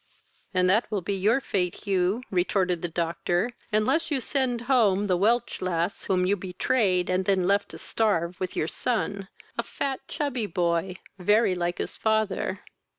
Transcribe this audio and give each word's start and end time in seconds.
"And 0.51 0.67
that 0.67 0.89
will 0.89 1.03
be 1.03 1.13
your 1.13 1.39
fate, 1.39 1.83
Hugh, 1.85 2.23
(retorted 2.31 2.81
the 2.81 2.87
Doctor,) 2.89 3.51
unless 3.71 4.09
you 4.09 4.19
send 4.19 4.61
home 4.61 5.05
the 5.05 5.15
Welch 5.15 5.61
lass 5.61 6.05
whom 6.05 6.25
you 6.25 6.35
betrayed, 6.35 7.07
and 7.07 7.25
then 7.25 7.45
left 7.47 7.69
to 7.69 7.77
starve 7.77 8.39
with 8.39 8.55
your 8.55 8.67
son, 8.67 9.27
a 9.59 9.61
fat 9.63 9.99
chubby 10.07 10.47
boy, 10.47 10.95
very 11.19 11.53
like 11.53 11.77
his 11.77 11.97
father." 11.97 12.61